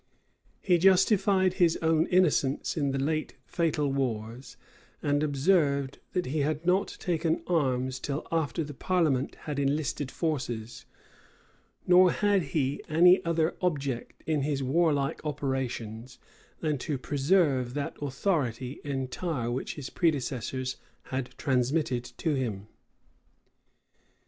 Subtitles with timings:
[0.63, 4.57] He justified his own innocence in the late fatal wars;
[5.03, 10.87] and observed, that he had not taken arms till after the parliament had enlisted forces;
[11.85, 16.17] nor had he any other object in his warlike operations,
[16.61, 20.77] than to preserve that authority entire which his predecessors
[21.13, 22.65] had transmitted to him.